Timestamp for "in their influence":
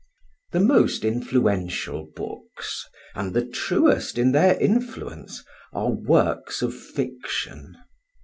4.17-5.43